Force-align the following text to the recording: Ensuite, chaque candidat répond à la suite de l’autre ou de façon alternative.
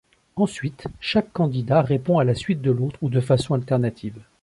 Ensuite, 0.35 0.87
chaque 0.99 1.31
candidat 1.31 1.83
répond 1.83 2.17
à 2.17 2.23
la 2.23 2.33
suite 2.33 2.63
de 2.63 2.71
l’autre 2.71 2.97
ou 3.03 3.09
de 3.09 3.19
façon 3.21 3.53
alternative. 3.53 4.19